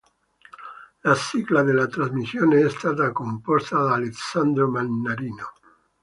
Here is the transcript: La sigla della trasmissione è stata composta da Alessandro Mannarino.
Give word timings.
La 1.03 1.13
sigla 1.13 1.61
della 1.61 1.85
trasmissione 1.85 2.65
è 2.65 2.69
stata 2.71 3.11
composta 3.11 3.83
da 3.83 3.93
Alessandro 3.93 4.67
Mannarino. 4.67 5.53